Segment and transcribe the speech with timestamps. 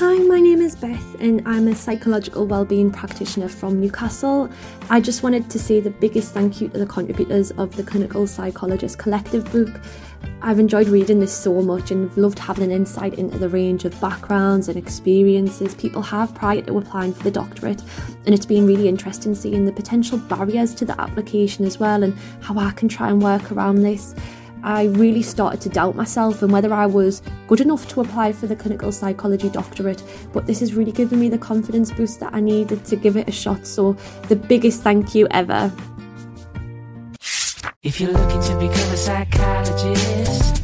[0.00, 4.48] Hi, my name is Beth, and I'm a psychological wellbeing practitioner from Newcastle.
[4.88, 8.26] I just wanted to say the biggest thank you to the contributors of the Clinical
[8.26, 9.68] Psychologist Collective book.
[10.40, 14.00] I've enjoyed reading this so much and loved having an insight into the range of
[14.00, 17.82] backgrounds and experiences people have prior to applying for the doctorate.
[18.24, 22.16] And it's been really interesting seeing the potential barriers to the application as well and
[22.40, 24.14] how I can try and work around this.
[24.62, 28.46] I really started to doubt myself and whether I was good enough to apply for
[28.46, 30.02] the clinical psychology doctorate.
[30.32, 33.28] But this has really given me the confidence boost that I needed to give it
[33.28, 33.66] a shot.
[33.66, 33.94] So,
[34.28, 35.72] the biggest thank you ever.
[37.82, 40.62] If you're looking to become a psychologist,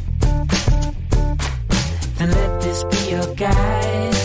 [2.17, 4.16] then let this be your guide.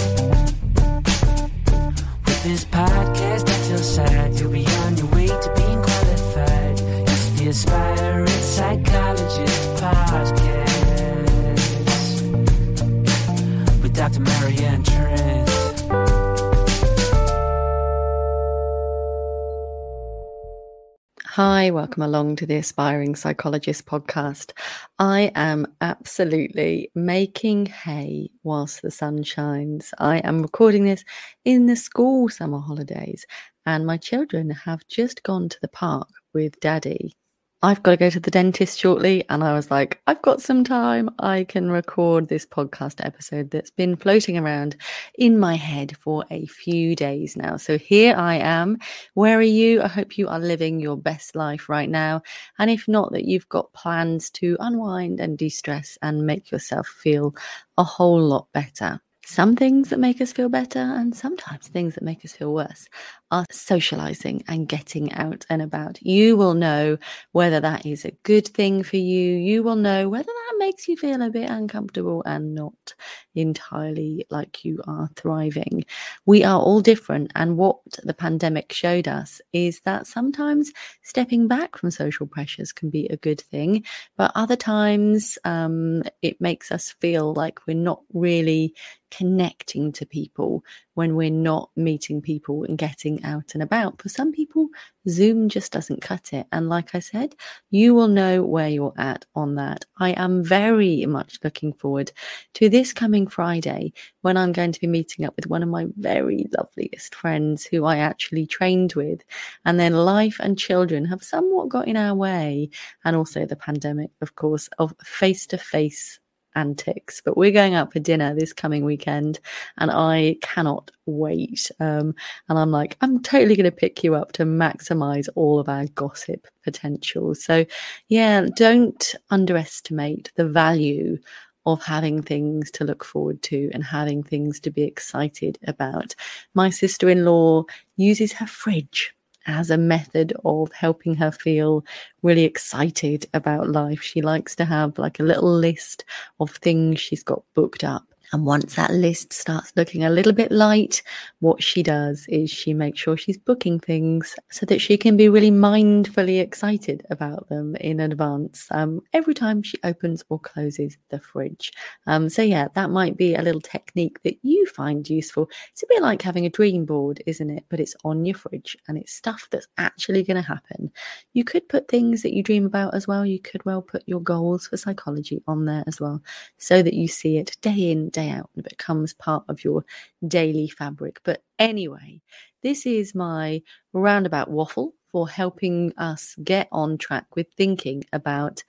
[21.36, 24.52] Hi, welcome along to the Aspiring Psychologist podcast.
[24.98, 29.94] I am absolutely making hay whilst the sun shines.
[29.98, 31.06] I am recording this
[31.46, 33.24] in the school summer holidays,
[33.64, 37.16] and my children have just gone to the park with daddy
[37.64, 39.24] I've got to go to the dentist shortly.
[39.28, 41.08] And I was like, I've got some time.
[41.20, 44.74] I can record this podcast episode that's been floating around
[45.14, 47.56] in my head for a few days now.
[47.56, 48.78] So here I am.
[49.14, 49.80] Where are you?
[49.80, 52.22] I hope you are living your best life right now.
[52.58, 56.88] And if not, that you've got plans to unwind and de stress and make yourself
[56.88, 57.32] feel
[57.78, 59.00] a whole lot better.
[59.24, 62.88] Some things that make us feel better and sometimes things that make us feel worse
[63.30, 66.02] are socializing and getting out and about.
[66.02, 66.98] You will know
[67.30, 69.36] whether that is a good thing for you.
[69.36, 72.94] You will know whether that makes you feel a bit uncomfortable and not
[73.36, 75.84] entirely like you are thriving.
[76.26, 77.30] We are all different.
[77.36, 80.72] And what the pandemic showed us is that sometimes
[81.02, 83.84] stepping back from social pressures can be a good thing,
[84.16, 88.74] but other times um, it makes us feel like we're not really
[89.12, 90.64] connecting to people
[90.94, 94.00] when we're not meeting people and getting out and about.
[94.00, 94.68] For some people,
[95.08, 96.46] Zoom just doesn't cut it.
[96.50, 97.34] And like I said,
[97.70, 99.84] you will know where you're at on that.
[99.98, 102.10] I am very much looking forward
[102.54, 103.92] to this coming Friday
[104.22, 107.84] when I'm going to be meeting up with one of my very loveliest friends who
[107.84, 109.22] I actually trained with.
[109.66, 112.70] And then life and children have somewhat got in our way.
[113.04, 116.18] And also the pandemic, of course, of face to face
[116.54, 117.22] antics.
[117.24, 119.40] But we're going out for dinner this coming weekend,
[119.78, 121.70] and I cannot wait.
[121.80, 122.14] Um,
[122.48, 125.86] and I'm like, I'm totally going to pick you up to maximize all of our
[125.86, 127.34] gossip potential.
[127.34, 127.64] So,
[128.08, 131.18] yeah, don't underestimate the value
[131.64, 136.14] of having things to look forward to and having things to be excited about.
[136.54, 137.64] My sister in law
[137.96, 139.14] uses her fridge
[139.46, 141.84] as a method of helping her feel
[142.22, 144.02] really excited about life.
[144.02, 146.04] She likes to have like a little list
[146.40, 150.50] of things she's got booked up and once that list starts looking a little bit
[150.50, 151.02] light,
[151.40, 155.28] what she does is she makes sure she's booking things so that she can be
[155.28, 161.20] really mindfully excited about them in advance um, every time she opens or closes the
[161.20, 161.72] fridge.
[162.06, 165.50] Um, so, yeah, that might be a little technique that you find useful.
[165.70, 167.64] It's a bit like having a dream board, isn't it?
[167.68, 170.90] But it's on your fridge and it's stuff that's actually going to happen.
[171.34, 173.26] You could put things that you dream about as well.
[173.26, 176.22] You could well put your goals for psychology on there as well
[176.56, 179.64] so that you see it day in, day day out and it becomes part of
[179.64, 179.84] your
[180.26, 181.20] daily fabric.
[181.24, 182.20] But anyway,
[182.62, 183.62] this is my
[183.92, 188.64] roundabout waffle for helping us get on track with thinking about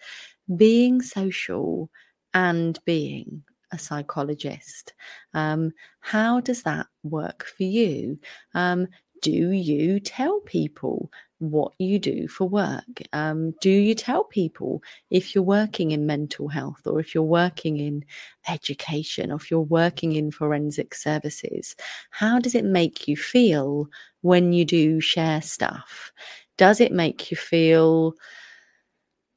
[0.57, 1.89] being social
[2.33, 4.93] and being a psychologist.
[5.33, 5.71] Um,
[6.01, 8.19] how does that work for you?
[8.53, 8.87] Um,
[9.21, 11.09] do you tell people
[11.51, 13.01] what you do for work?
[13.13, 17.77] Um, do you tell people if you're working in mental health or if you're working
[17.77, 18.05] in
[18.47, 21.75] education or if you're working in forensic services?
[22.11, 23.87] How does it make you feel
[24.21, 26.11] when you do share stuff?
[26.57, 28.13] Does it make you feel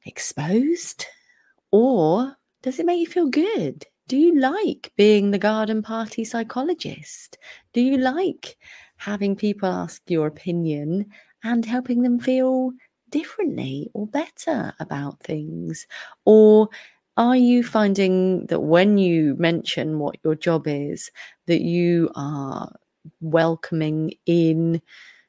[0.05, 1.05] exposed
[1.71, 3.85] or does it make you feel good?
[4.07, 7.37] Do you like being the garden party psychologist?
[7.73, 8.57] Do you like
[8.95, 11.07] having people ask your opinion
[11.43, 12.71] and helping them feel
[13.09, 15.87] differently or better about things?
[16.25, 16.69] Or
[17.17, 21.11] are you finding that when you mention what your job is,
[21.47, 22.71] that you are
[23.21, 24.81] welcoming in,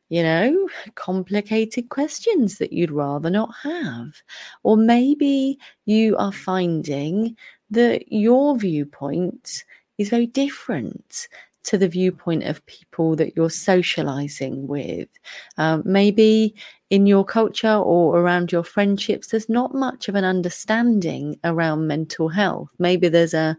[0.09, 4.23] you know, complicated questions that you'd rather not have?
[4.65, 7.37] Or maybe you are finding
[7.71, 9.65] that your viewpoint
[9.99, 11.29] is very different
[11.65, 15.09] to the viewpoint of people that you're socializing with.
[15.57, 16.55] Um, maybe
[16.91, 22.29] in your culture or around your friendships, there's not much of an understanding around mental
[22.29, 22.71] health.
[22.79, 23.57] Maybe there's a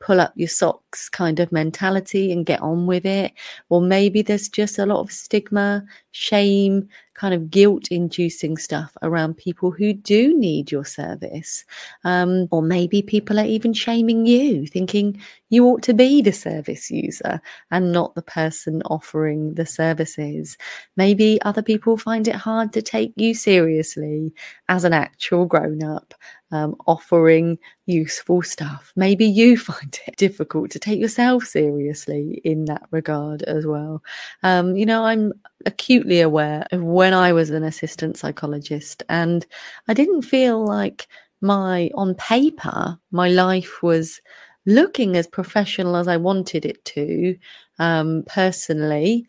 [0.00, 3.32] pull up your socks kind of mentality and get on with it.
[3.68, 9.36] Or maybe there's just a lot of stigma, shame, kind of guilt inducing stuff around
[9.36, 11.64] people who do need your service.
[12.04, 16.90] Um, or maybe people are even shaming you, thinking you ought to be the service
[16.90, 20.58] user and not the person offering the services.
[20.96, 24.34] Maybe other people find it hard to take you seriously
[24.68, 26.14] as an actual grown up
[26.50, 28.92] um, offering useful stuff.
[28.96, 34.02] Maybe you find it difficult to take yourself seriously in that regard as well.
[34.42, 35.32] Um, you know, I'm
[35.66, 39.46] acutely aware of when I was an assistant psychologist, and
[39.88, 41.08] I didn't feel like
[41.40, 44.20] my, on paper, my life was
[44.66, 47.36] looking as professional as I wanted it to
[47.78, 49.26] um, personally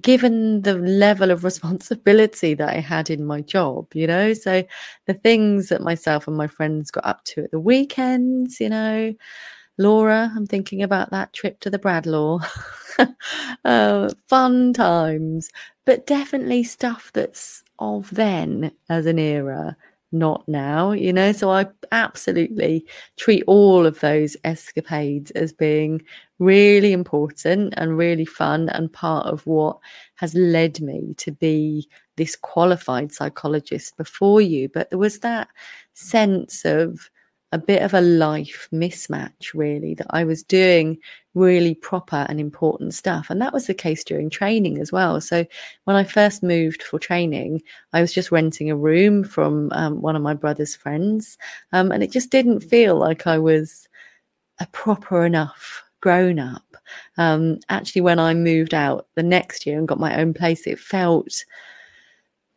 [0.00, 4.32] given the level of responsibility that I had in my job, you know.
[4.34, 4.64] So
[5.06, 9.14] the things that myself and my friends got up to at the weekends, you know,
[9.80, 12.40] Laura, I'm thinking about that trip to the Bradlaugh.
[13.64, 15.48] uh, fun times,
[15.86, 19.74] but definitely stuff that's of then as an era
[20.12, 21.32] not now, you know.
[21.32, 22.84] So I absolutely
[23.16, 26.02] treat all of those escapades as being
[26.38, 29.78] really important and really fun and part of what
[30.16, 34.68] has led me to be this qualified psychologist before you.
[34.68, 35.48] But there was that
[35.94, 37.08] sense of
[37.52, 40.98] a bit of a life mismatch, really, that I was doing
[41.34, 43.28] really proper and important stuff.
[43.28, 45.20] And that was the case during training as well.
[45.20, 45.44] So
[45.84, 47.62] when I first moved for training,
[47.92, 51.38] I was just renting a room from um, one of my brother's friends.
[51.72, 53.88] Um, and it just didn't feel like I was
[54.60, 56.76] a proper enough grown up.
[57.18, 60.78] Um, actually, when I moved out the next year and got my own place, it
[60.78, 61.44] felt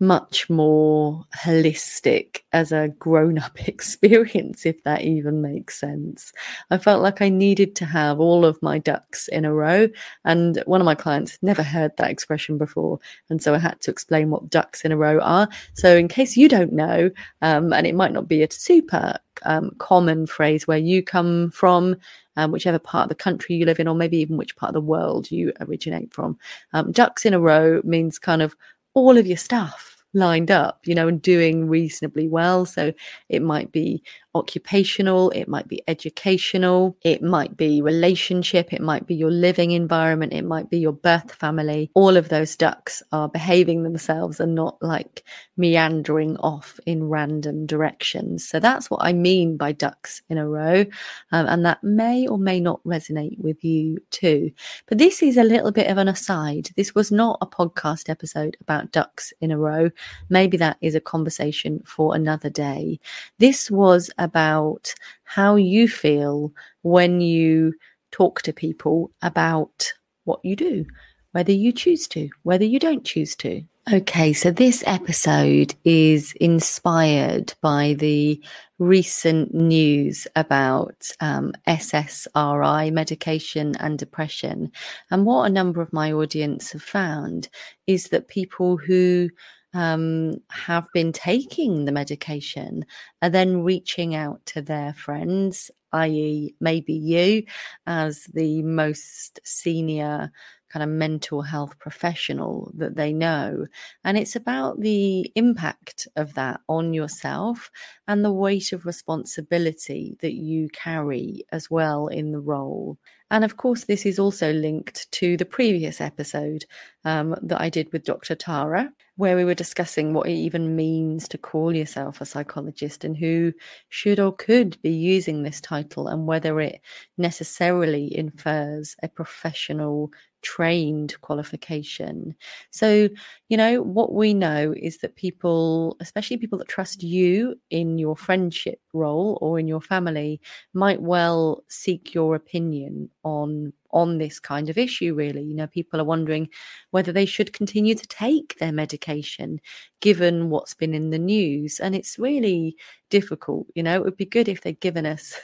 [0.03, 6.31] much more holistic as a grown up experience, if that even makes sense.
[6.69, 9.87] I felt like I needed to have all of my ducks in a row.
[10.25, 12.99] And one of my clients never heard that expression before.
[13.29, 15.47] And so I had to explain what ducks in a row are.
[15.73, 17.09] So, in case you don't know,
[17.41, 21.95] um, and it might not be a super um, common phrase where you come from,
[22.35, 24.73] um, whichever part of the country you live in, or maybe even which part of
[24.73, 26.37] the world you originate from.
[26.73, 28.55] Um, ducks in a row means kind of
[28.93, 32.65] all of your stuff lined up, you know, and doing reasonably well.
[32.65, 32.93] So
[33.29, 34.03] it might be
[34.35, 40.33] occupational, it might be educational, it might be relationship, it might be your living environment,
[40.33, 41.91] it might be your birth family.
[41.93, 45.23] All of those ducks are behaving themselves and not like
[45.57, 48.47] meandering off in random directions.
[48.47, 50.85] So that's what I mean by ducks in a row.
[51.31, 54.51] Um, and that may or may not resonate with you too.
[54.87, 56.69] But this is a little bit of an aside.
[56.75, 59.91] This was not a podcast episode about ducks in a row.
[60.29, 62.99] Maybe that is a conversation for another day.
[63.39, 64.93] This was about
[65.23, 67.73] how you feel when you
[68.11, 69.91] talk to people about
[70.23, 70.85] what you do,
[71.31, 73.63] whether you choose to, whether you don't choose to.
[73.91, 78.41] Okay, so this episode is inspired by the
[78.79, 84.71] recent news about um, SSRI medication and depression.
[85.11, 87.49] And what a number of my audience have found
[87.85, 89.29] is that people who
[89.73, 92.85] um, have been taking the medication
[93.21, 97.43] are then reaching out to their friends, i.e., maybe you,
[97.87, 100.31] as the most senior
[100.73, 103.67] kind of mental health professional that they know.
[104.03, 107.69] And it's about the impact of that on yourself
[108.07, 112.97] and the weight of responsibility that you carry as well in the role.
[113.29, 116.65] And of course, this is also linked to the previous episode
[117.05, 118.35] um, that I did with Dr.
[118.35, 123.17] Tara, where we were discussing what it even means to call yourself a psychologist and
[123.17, 123.53] who
[123.89, 126.81] should or could be using this title and whether it
[127.17, 130.11] necessarily infers a professional
[130.43, 132.35] trained qualification.
[132.71, 133.09] So,
[133.49, 138.15] you know, what we know is that people, especially people that trust you in your
[138.15, 140.39] friendship role or in your family,
[140.73, 145.43] might well seek your opinion on on this kind of issue really.
[145.43, 146.49] You know people are wondering
[146.91, 149.61] whether they should continue to take their medication
[150.01, 151.79] given what's been in the news.
[151.79, 152.75] And it's really
[153.09, 153.67] difficult.
[153.75, 155.35] You know it would be good if they'd given us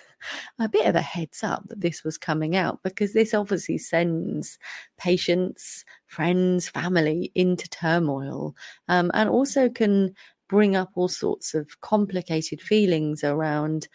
[0.59, 4.57] a bit of a heads up that this was coming out because this obviously sends
[4.97, 8.55] patients, friends, family into turmoil
[8.87, 10.13] um, and also can
[10.47, 13.87] bring up all sorts of complicated feelings around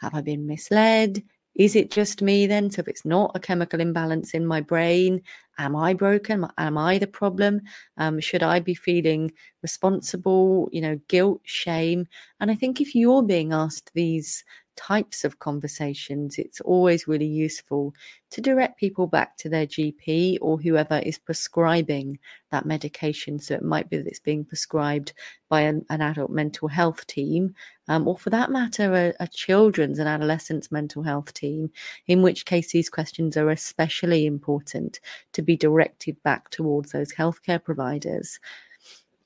[0.00, 1.22] have I been misled?
[1.54, 2.70] is it just me then?
[2.70, 5.22] So if it's not a chemical imbalance in my brain,
[5.58, 6.46] am I broken?
[6.58, 7.60] Am I the problem?
[7.96, 10.68] Um, should I be feeling responsible?
[10.72, 12.06] You know, guilt, shame.
[12.40, 14.44] And I think if you're being asked these
[14.76, 17.94] types of conversations, it's always really useful
[18.30, 22.18] to direct people back to their GP or whoever is prescribing
[22.50, 23.38] that medication.
[23.38, 25.12] So it might be that it's being prescribed
[25.48, 27.54] by an, an adult mental health team,
[27.88, 31.70] um, or for that matter, a, a children's and adolescents mental health team,
[32.06, 35.00] in which case these questions are especially important
[35.32, 38.40] to be directed back towards those healthcare providers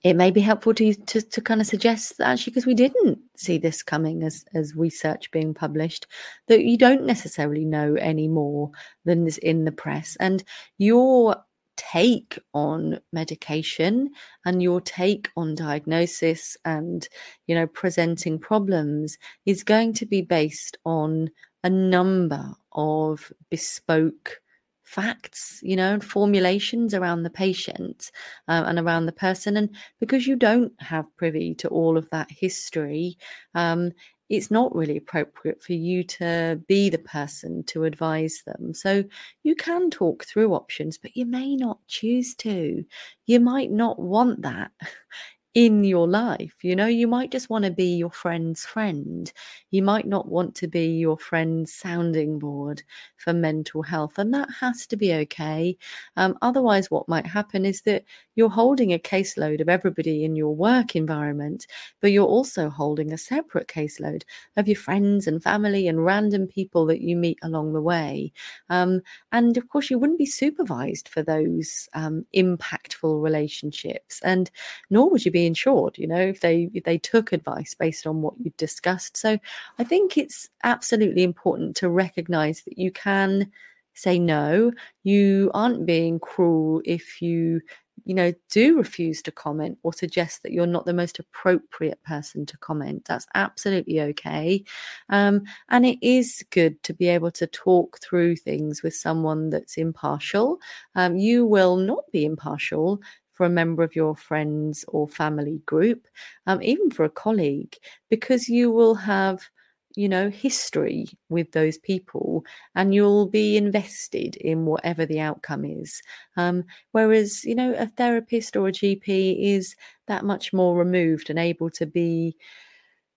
[0.04, 3.18] it may be helpful to to, to kind of suggest that actually because we didn't
[3.36, 6.06] see this coming as as research being published
[6.46, 8.70] that you don't necessarily know any more
[9.04, 10.16] than is in the press.
[10.20, 10.44] And
[10.78, 11.36] your
[11.76, 14.10] take on medication
[14.44, 17.08] and your take on diagnosis and
[17.46, 21.30] you know presenting problems is going to be based on
[21.62, 24.40] a number of bespoke
[24.88, 28.10] facts, you know, and formulations around the patient
[28.48, 29.54] uh, and around the person.
[29.54, 29.68] And
[30.00, 33.18] because you don't have privy to all of that history,
[33.54, 33.92] um,
[34.30, 38.72] it's not really appropriate for you to be the person to advise them.
[38.72, 39.04] So
[39.42, 42.82] you can talk through options, but you may not choose to.
[43.26, 44.70] You might not want that
[45.58, 46.54] in your life.
[46.62, 49.32] You know, you might just want to be your friend's friend.
[49.72, 52.84] You might not want to be your friend's sounding board
[53.16, 55.76] for mental health, and that has to be okay.
[56.16, 58.04] Um, otherwise, what might happen is that
[58.36, 61.66] you're holding a caseload of everybody in your work environment,
[62.00, 64.22] but you're also holding a separate caseload
[64.56, 68.32] of your friends and family and random people that you meet along the way.
[68.70, 69.00] Um,
[69.32, 74.52] and of course, you wouldn't be supervised for those um, impactful relationships, and
[74.90, 78.22] nor would you be insured you know if they if they took advice based on
[78.22, 79.16] what you discussed.
[79.16, 79.38] So
[79.78, 83.50] i think it's absolutely important to recognize that you can
[83.98, 84.72] say no.
[85.02, 87.60] You aren't being cruel if you
[88.04, 92.46] you know do refuse to comment or suggest that you're not the most appropriate person
[92.46, 93.04] to comment.
[93.06, 94.64] That's absolutely okay.
[95.08, 99.76] Um, and it is good to be able to talk through things with someone that's
[99.76, 100.58] impartial.
[100.94, 103.00] Um, you will not be impartial
[103.38, 106.08] for a member of your friends or family group,
[106.48, 107.76] um, even for a colleague,
[108.10, 109.48] because you will have
[109.94, 116.02] you know history with those people and you'll be invested in whatever the outcome is.
[116.36, 119.74] Um, whereas you know a therapist or a gp is
[120.08, 122.36] that much more removed and able to be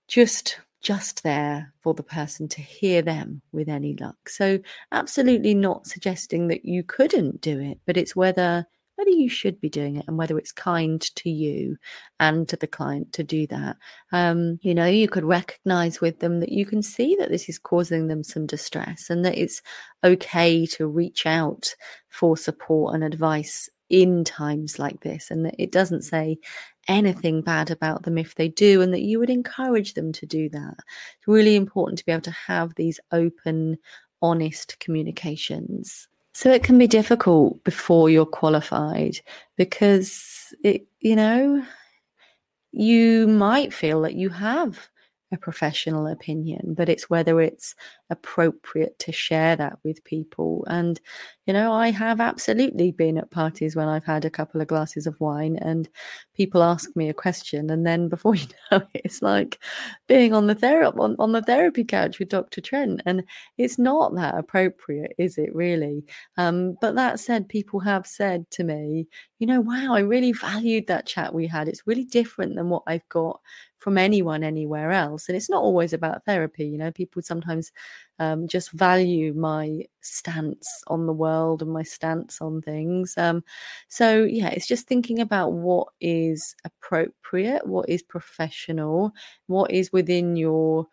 [0.08, 4.28] just just there for the person to hear them with any luck.
[4.28, 4.60] So
[4.92, 8.66] absolutely not suggesting that you couldn't do it but it's whether
[9.01, 11.75] whether you should be doing it and whether it's kind to you
[12.20, 13.75] and to the client to do that.
[14.12, 17.58] Um, you know, you could recognize with them that you can see that this is
[17.58, 19.63] causing them some distress and that it's
[20.03, 21.74] okay to reach out
[22.10, 26.38] for support and advice in times like this and that it doesn't say
[26.88, 30.48] anything bad about them if they do and that you would encourage them to do
[30.50, 30.75] that.
[30.77, 33.79] It's really important to be able to have these open,
[34.22, 36.08] honest communications.
[36.33, 39.19] So it can be difficult before you're qualified
[39.57, 41.63] because it, you know,
[42.71, 44.89] you might feel that you have
[45.31, 47.73] a professional opinion, but it's whether it's
[48.09, 50.65] appropriate to share that with people.
[50.69, 51.00] And,
[51.45, 55.07] you know, I have absolutely been at parties when I've had a couple of glasses
[55.07, 55.88] of wine and
[56.35, 57.69] people ask me a question.
[57.69, 59.59] And then before you know it, it's like
[60.07, 62.59] being on the therapy on, on the therapy couch with Dr.
[62.59, 63.01] Trent.
[63.05, 63.23] And
[63.57, 66.03] it's not that appropriate, is it really?
[66.38, 69.07] Um, but that said, people have said to me,
[69.39, 71.67] you know, wow, I really valued that chat we had.
[71.67, 73.39] It's really different than what I've got
[73.81, 75.27] from anyone anywhere else.
[75.27, 76.65] And it's not always about therapy.
[76.65, 77.71] You know, people sometimes
[78.19, 83.17] um, just value my stance on the world and my stance on things.
[83.17, 83.43] Um,
[83.88, 89.13] so, yeah, it's just thinking about what is appropriate, what is professional,
[89.47, 90.85] what is within your,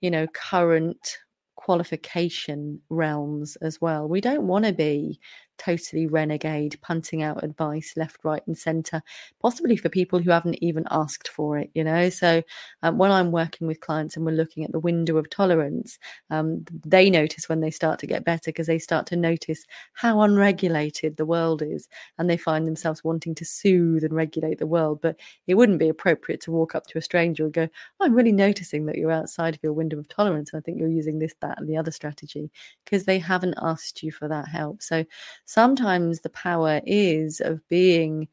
[0.00, 1.18] you know, current
[1.56, 4.08] qualification realms as well.
[4.08, 5.18] We don't want to be
[5.58, 9.02] totally renegade, punting out advice left, right, and centre,
[9.40, 12.08] possibly for people who haven't even asked for it, you know.
[12.10, 12.42] So
[12.82, 15.98] um, when I'm working with clients and we're looking at the window of tolerance,
[16.30, 20.20] um, they notice when they start to get better because they start to notice how
[20.20, 21.88] unregulated the world is
[22.18, 25.00] and they find themselves wanting to soothe and regulate the world.
[25.02, 27.68] But it wouldn't be appropriate to walk up to a stranger and go,
[28.00, 30.52] I'm really noticing that you're outside of your window of tolerance.
[30.52, 32.50] And I think you're using this, that, and the other strategy
[32.84, 34.82] because they haven't asked you for that help.
[34.82, 35.04] So
[35.48, 38.28] sometimes the power is of being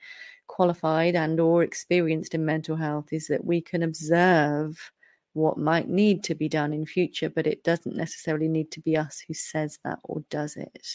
[0.48, 4.92] qualified and or experienced in mental health is that we can observe
[5.32, 8.98] what might need to be done in future, but it doesn't necessarily need to be
[8.98, 10.88] us who says that or does it.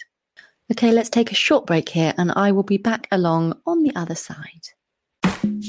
[0.71, 3.93] Okay, let's take a short break here and I will be back along on the
[3.97, 4.69] other side.
[5.25, 5.61] If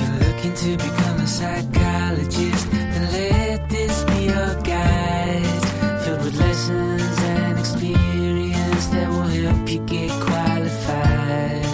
[0.00, 1.79] you're looking to become a psychologist,
[9.30, 11.69] help you get qualified.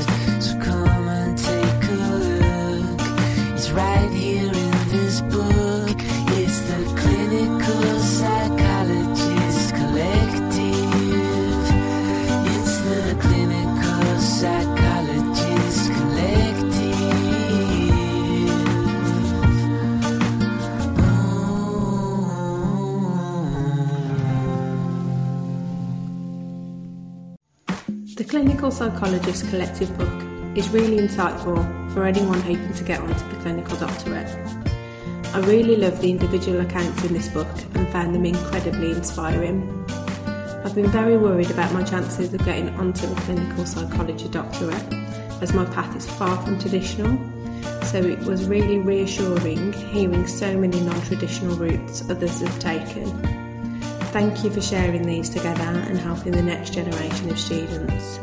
[28.66, 33.76] Clinical Psychologist Collective book is really insightful for anyone hoping to get onto the clinical
[33.76, 34.28] doctorate.
[35.32, 37.46] I really love the individual accounts in this book
[37.76, 39.62] and found them incredibly inspiring.
[40.64, 44.92] I've been very worried about my chances of getting onto the clinical psychology doctorate
[45.40, 47.16] as my path is far from traditional,
[47.84, 53.06] so it was really reassuring hearing so many non traditional routes others have taken.
[54.10, 58.18] Thank you for sharing these together and helping the next generation of students.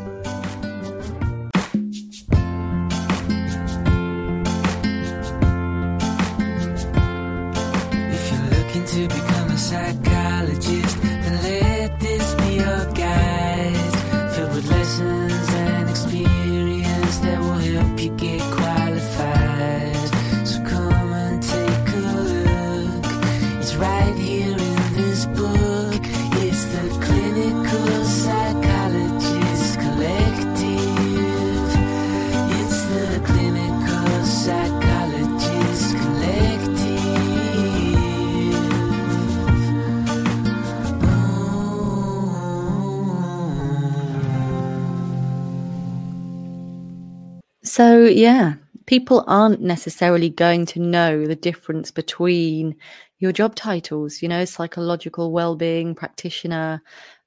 [48.06, 48.54] Yeah,
[48.86, 52.76] people aren't necessarily going to know the difference between
[53.18, 56.82] your job titles, you know, psychological well-being practitioner,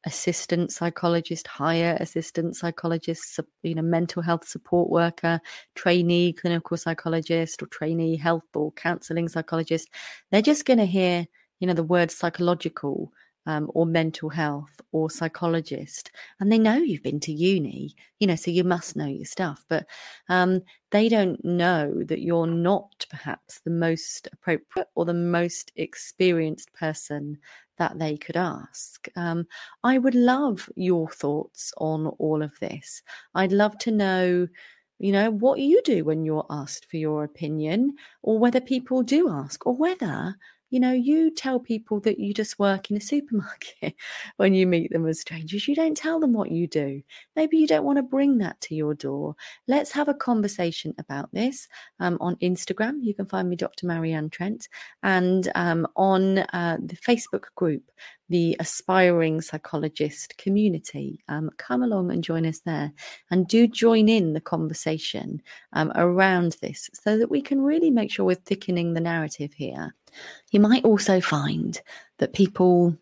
[0.06, 5.40] assistant psychologist, higher assistant psychologist, you know, mental health support worker,
[5.76, 9.90] trainee clinical psychologist or trainee health or counseling psychologist.
[10.32, 11.26] They're just going to hear,
[11.60, 13.12] you know, the word psychological
[13.48, 18.36] um, or mental health or psychologist, and they know you've been to uni, you know,
[18.36, 19.66] so you must know your stuff.
[19.70, 19.88] But
[20.30, 26.74] um, they don't know that you're not perhaps the most appropriate or the most experienced
[26.74, 27.38] person
[27.78, 29.08] that they could ask.
[29.16, 29.48] Um,
[29.84, 33.02] I would love your thoughts on all of this.
[33.34, 34.48] I'd love to know.
[35.00, 39.30] You know, what you do when you're asked for your opinion, or whether people do
[39.30, 40.36] ask, or whether
[40.70, 43.96] you know, you tell people that you just work in a supermarket
[44.38, 45.68] when you meet them as strangers.
[45.68, 47.02] You don't tell them what you do.
[47.36, 49.36] Maybe you don't want to bring that to your door.
[49.68, 51.68] Let's have a conversation about this
[52.00, 52.98] um, on Instagram.
[53.02, 53.88] You can find me, Dr.
[53.88, 54.68] Marianne Trent,
[55.04, 57.84] and um, on uh, the Facebook group,
[58.30, 61.24] the Aspiring Psychologist Community.
[61.28, 62.92] Um, come along and join us there,
[63.32, 65.42] and do join in the conversation
[65.74, 69.96] um, around this so that we can really make sure we're thickening the narrative here.
[70.52, 71.80] You might also find
[72.18, 72.96] that people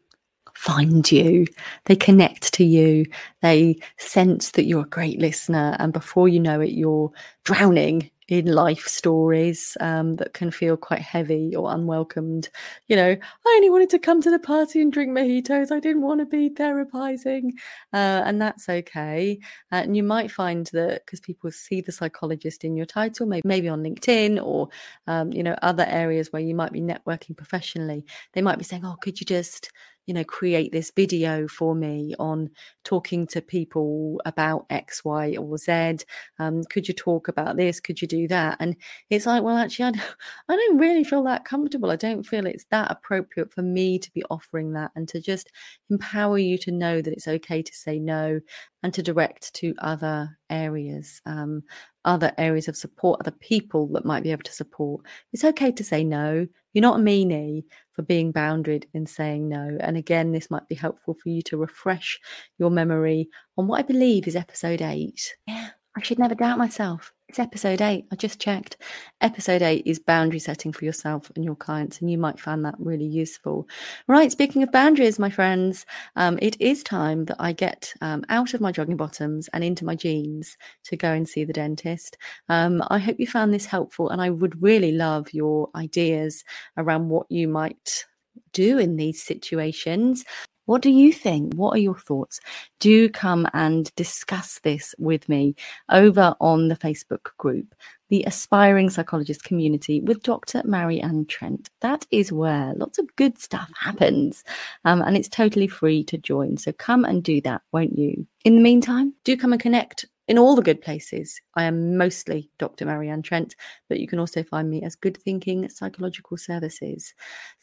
[0.55, 1.45] find you,
[1.85, 3.05] they connect to you,
[3.41, 7.11] they sense that you're a great listener, and before you know it, you're
[7.43, 12.49] drowning in life stories um, that can feel quite heavy or unwelcomed.
[12.87, 15.71] You know, I only wanted to come to the party and drink mojitos.
[15.71, 17.51] I didn't want to be therapizing,
[17.93, 19.39] uh, and that's okay.
[19.71, 23.69] And you might find that because people see the psychologist in your title, maybe maybe
[23.69, 24.69] on LinkedIn or
[25.07, 28.85] um, you know other areas where you might be networking professionally, they might be saying,
[28.85, 29.71] "Oh, could you just."
[30.05, 32.49] You know create this video for me on
[32.83, 35.97] talking to people about x y or z.
[36.39, 37.79] Um, could you talk about this?
[37.79, 38.57] Could you do that?
[38.59, 38.75] And
[39.09, 40.15] it's like well actually I don't,
[40.49, 41.91] I don't really feel that comfortable.
[41.91, 45.51] I don't feel it's that appropriate for me to be offering that and to just
[45.89, 48.39] empower you to know that it's okay to say no
[48.83, 51.63] and to direct to other areas um,
[52.05, 55.05] other areas of support other people that might be able to support.
[55.33, 59.77] It's okay to say no you're not a meanie for being boundaried in saying no.
[59.79, 62.19] And again, this might be helpful for you to refresh
[62.59, 65.35] your memory on what I believe is episode eight.
[65.47, 67.14] Yeah, I should never doubt myself.
[67.27, 68.05] It's episode eight.
[68.11, 68.77] I just checked.
[69.19, 72.75] Episode eight is boundary setting for yourself and your clients, and you might find that
[72.77, 73.67] really useful.
[74.07, 74.31] Right.
[74.31, 78.61] Speaking of boundaries, my friends, um, it is time that I get um, out of
[78.61, 82.15] my jogging bottoms and into my jeans to go and see the dentist.
[82.47, 86.43] Um, I hope you found this helpful, and I would really love your ideas
[86.77, 88.05] around what you might
[88.53, 90.23] do in these situations.
[90.65, 91.53] What do you think?
[91.53, 92.39] What are your thoughts?
[92.79, 95.55] Do come and discuss this with me
[95.89, 97.75] over on the Facebook group,
[98.09, 100.63] the Aspiring Psychologist Community with Dr.
[100.65, 101.69] Marianne Trent.
[101.81, 104.43] That is where lots of good stuff happens,
[104.85, 106.57] um, and it's totally free to join.
[106.57, 108.25] So come and do that, won't you?
[108.43, 111.39] In the meantime, do come and connect in all the good places.
[111.55, 112.85] I am mostly Dr.
[112.85, 113.55] Marianne Trent,
[113.89, 117.13] but you can also find me as Good Thinking Psychological Services.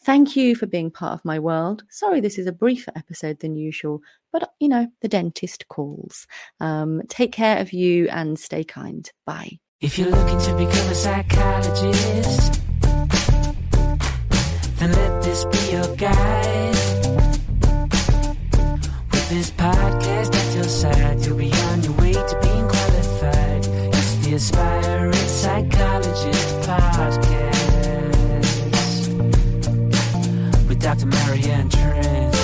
[0.04, 1.84] Thank you for being part of my world.
[1.90, 4.00] Sorry, this is a briefer episode than usual,
[4.32, 6.26] but you know, the dentist calls.
[6.60, 9.10] Um, take care of you and stay kind.
[9.26, 9.58] Bye.
[9.80, 12.60] If you're looking to become a psychologist,
[14.76, 16.76] then let this be your guide.
[19.10, 22.41] With this podcast at your side, you'll be on your way to
[24.32, 27.20] the Aspiring Psychologist Podcast
[30.68, 31.04] with Dr.
[31.04, 32.34] Marianne Trent.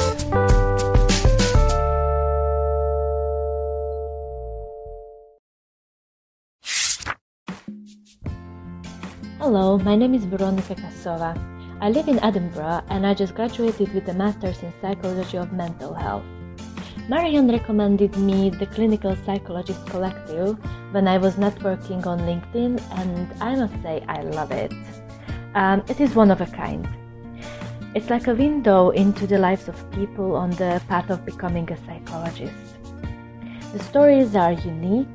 [9.38, 11.32] Hello, my name is Veronica Kasova.
[11.80, 15.94] I live in Edinburgh and I just graduated with a master's in psychology of mental
[15.94, 16.24] health.
[17.08, 20.58] Marianne recommended me the Clinical Psychologist Collective
[20.92, 24.70] when I was networking on LinkedIn, and I must say I love it.
[25.54, 26.86] Um, it is one of a kind.
[27.94, 31.78] It's like a window into the lives of people on the path of becoming a
[31.86, 32.76] psychologist.
[33.72, 35.08] The stories are unique,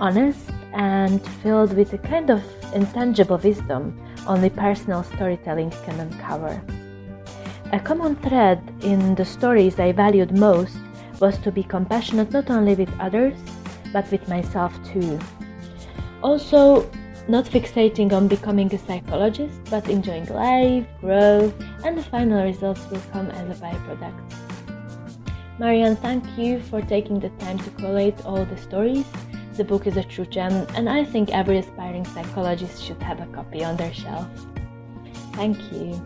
[0.00, 6.62] honest, and filled with a kind of intangible wisdom only personal storytelling can uncover.
[7.72, 10.78] A common thread in the stories I valued most
[11.20, 13.36] was to be compassionate not only with others,
[13.92, 15.18] but with myself too.
[16.22, 16.90] Also,
[17.28, 23.02] not fixating on becoming a psychologist, but enjoying life, growth, and the final results will
[23.12, 24.20] come as a byproduct.
[25.58, 29.06] Marianne, thank you for taking the time to collate all the stories.
[29.56, 33.26] The book is a true gem, and I think every aspiring psychologist should have a
[33.26, 34.26] copy on their shelf.
[35.34, 36.00] Thank you.